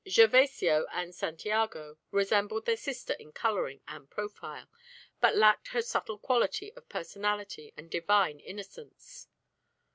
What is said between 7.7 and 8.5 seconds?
and divine